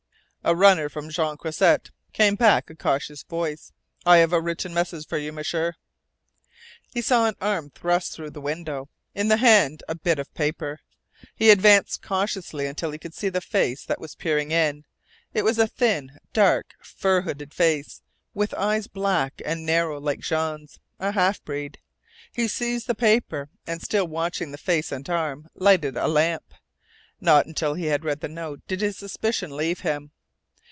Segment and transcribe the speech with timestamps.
[0.43, 3.73] "A runner from Jean Croisset," came back a cautious voice.
[4.07, 5.73] "I have a written message for you, M'sieur."
[6.91, 10.79] He saw an arm thrust through the window, in the hand a bit of paper.
[11.35, 14.83] He advanced cautiously until he could see the face that was peering in.
[15.31, 18.01] It was a thin, dark, fur hooded face,
[18.33, 21.77] with eyes black and narrow like Jean's, a half breed.
[22.33, 26.55] He seized the paper, and, still watching the face and arm, lighted a lamp.
[27.21, 30.09] Not until he had read the note did his suspicion leave him.